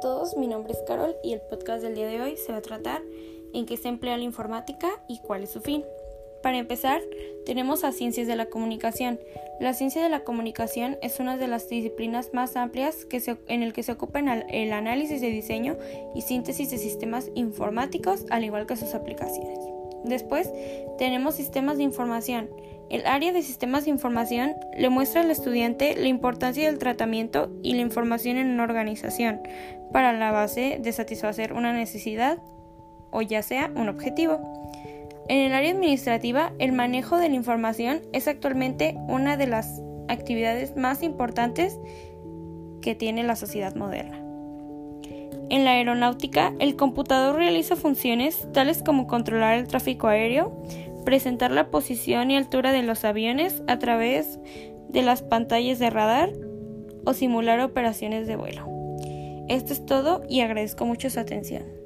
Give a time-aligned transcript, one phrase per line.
[0.00, 2.62] todos, mi nombre es Carol y el podcast del día de hoy se va a
[2.62, 3.02] tratar
[3.52, 5.84] en qué se emplea la informática y cuál es su fin.
[6.42, 7.00] Para empezar,
[7.46, 9.18] tenemos a ciencias de la comunicación.
[9.60, 13.72] La ciencia de la comunicación es una de las disciplinas más amplias que en el
[13.72, 15.78] que se ocupa el análisis de diseño
[16.14, 19.58] y síntesis de sistemas informáticos, al igual que sus aplicaciones.
[20.04, 20.52] Después,
[20.98, 22.50] tenemos sistemas de información.
[22.90, 27.74] El área de sistemas de información le muestra al estudiante la importancia del tratamiento y
[27.74, 29.40] la información en una organización
[29.92, 32.38] para la base de satisfacer una necesidad
[33.10, 34.38] o ya sea un objetivo.
[35.28, 40.76] En el área administrativa, el manejo de la información es actualmente una de las actividades
[40.76, 41.78] más importantes
[42.82, 44.23] que tiene la sociedad moderna.
[45.50, 50.62] En la aeronáutica, el computador realiza funciones tales como controlar el tráfico aéreo,
[51.04, 54.38] presentar la posición y altura de los aviones a través
[54.88, 56.30] de las pantallas de radar
[57.04, 58.66] o simular operaciones de vuelo.
[59.48, 61.83] Esto es todo y agradezco mucho su atención.